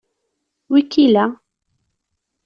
[0.71, 1.25] Wi k-illa?